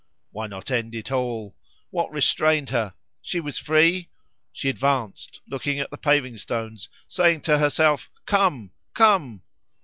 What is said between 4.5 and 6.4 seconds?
She advanced, looking at the paving